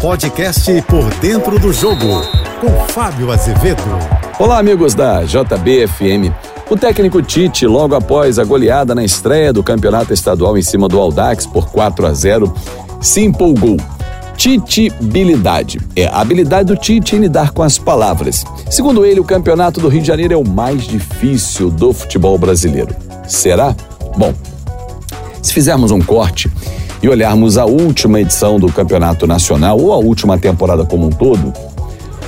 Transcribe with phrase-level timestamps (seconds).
[0.00, 2.22] Podcast Por Dentro do Jogo,
[2.60, 3.82] com Fábio Azevedo.
[4.38, 6.32] Olá, amigos da JBFM.
[6.68, 11.00] O técnico Tite, logo após a goleada na estreia do campeonato estadual em cima do
[11.00, 12.52] Aldax por 4 a 0,
[13.00, 13.78] se empolgou.
[14.36, 15.80] Titibilidade.
[15.96, 18.44] É a habilidade do Tite em lidar com as palavras.
[18.70, 22.94] Segundo ele, o campeonato do Rio de Janeiro é o mais difícil do futebol brasileiro.
[23.26, 23.74] Será?
[24.16, 24.34] Bom,
[25.40, 26.50] se fizermos um corte
[27.02, 31.52] e olharmos a última edição do Campeonato Nacional ou a última temporada como um todo,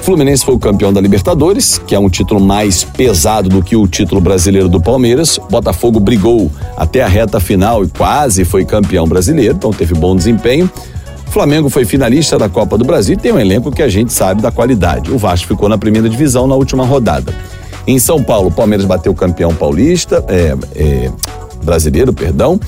[0.09, 3.87] Fluminense foi o campeão da Libertadores, que é um título mais pesado do que o
[3.87, 5.39] título brasileiro do Palmeiras.
[5.51, 10.70] Botafogo brigou até a reta final e quase foi campeão brasileiro, então teve bom desempenho.
[11.27, 14.41] Flamengo foi finalista da Copa do Brasil e tem um elenco que a gente sabe
[14.41, 15.11] da qualidade.
[15.11, 17.34] O Vasco ficou na primeira divisão na última rodada.
[17.87, 21.11] Em São Paulo, o Palmeiras bateu o campeão paulista, é, é,
[21.68, 22.58] brasileiro, perdão.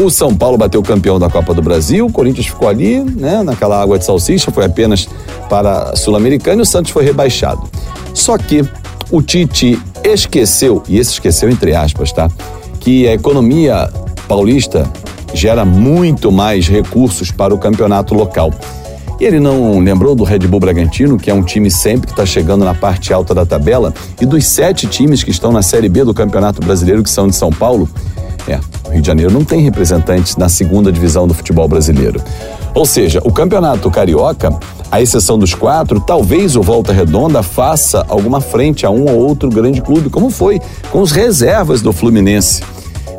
[0.00, 3.80] O São Paulo bateu campeão da Copa do Brasil, o Corinthians ficou ali, né, naquela
[3.80, 5.08] água de salsicha, foi apenas
[5.48, 7.62] para a Sul-Americana e o Santos foi rebaixado.
[8.12, 8.68] Só que
[9.12, 12.28] o Tite esqueceu, e esse esqueceu entre aspas, tá?
[12.80, 13.88] Que a economia
[14.26, 14.90] paulista
[15.32, 18.52] gera muito mais recursos para o campeonato local.
[19.20, 22.24] E ele não lembrou do Red Bull Bragantino, que é um time sempre que está
[22.26, 26.04] chegando na parte alta da tabela, e dos sete times que estão na Série B
[26.04, 27.88] do Campeonato Brasileiro, que são de São Paulo.
[28.48, 32.18] É, o Rio de Janeiro não tem representantes na segunda divisão do futebol brasileiro.
[32.74, 34.50] Ou seja, o Campeonato Carioca,
[34.90, 39.50] à exceção dos quatro, talvez o Volta Redonda faça alguma frente a um ou outro
[39.50, 42.62] grande clube, como foi com os reservas do Fluminense.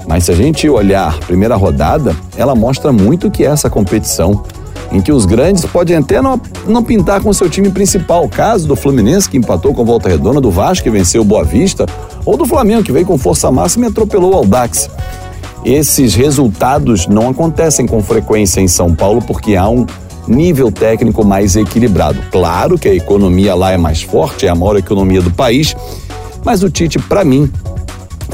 [0.07, 4.43] Mas se a gente olhar a primeira rodada, ela mostra muito que é essa competição
[4.91, 8.27] em que os grandes podem até não, não pintar com o seu time principal.
[8.27, 11.85] Caso do Fluminense, que empatou com Volta Redonda, do Vasco, que venceu o Boa Vista,
[12.25, 14.89] ou do Flamengo, que veio com força máxima e atropelou o Aldax.
[15.63, 19.85] Esses resultados não acontecem com frequência em São Paulo porque há um
[20.27, 22.21] nível técnico mais equilibrado.
[22.31, 25.75] Claro que a economia lá é mais forte, é a maior economia do país,
[26.43, 27.51] mas o Tite, para mim,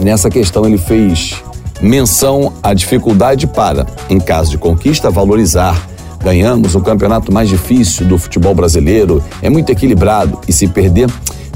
[0.01, 1.41] nessa questão ele fez
[1.81, 5.87] menção à dificuldade para, em caso de conquista, valorizar
[6.25, 11.07] Ganhamos o campeonato mais difícil do futebol brasileiro, é muito equilibrado e se perder,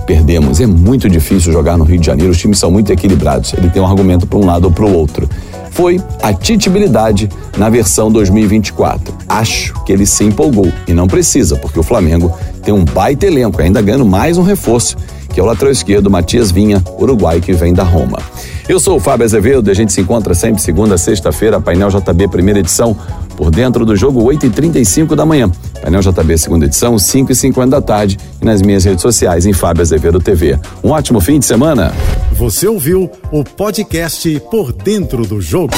[0.06, 0.62] perdemos.
[0.62, 3.52] É muito difícil jogar no Rio de Janeiro, os times são muito equilibrados.
[3.54, 5.28] Ele tem um argumento para um lado ou para o outro.
[5.72, 9.12] Foi a titibilidade na versão 2024.
[9.28, 12.32] Acho que ele se empolgou e não precisa, porque o Flamengo
[12.62, 14.96] tem um baita elenco, ainda ganhando mais um reforço,
[15.34, 18.20] que é o lateral esquerdo Matias Vinha, uruguai que vem da Roma.
[18.70, 21.90] Eu sou o Fábio Azevedo e a gente se encontra sempre segunda a sexta-feira, painel
[21.90, 22.96] JB, primeira edição,
[23.36, 25.52] por dentro do jogo 8h35 da manhã.
[25.82, 30.20] Painel JB, segunda edição, 5h50 da tarde e nas minhas redes sociais em Fábio Azevedo
[30.20, 30.60] TV.
[30.84, 31.92] Um ótimo fim de semana.
[32.34, 35.74] Você ouviu o podcast Por Dentro do Jogo.